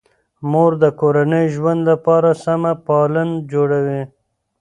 [0.51, 4.01] مور د کورني ژوند لپاره سمه پالن جوړوي.